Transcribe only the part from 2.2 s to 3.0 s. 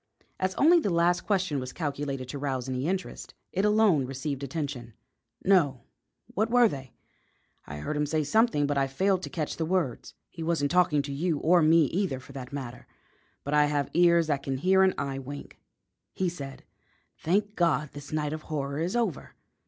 to rouse any